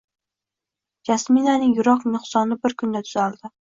[1.09, 3.55] Jasminaning yurak nuqsoni bir kunda tuzaldi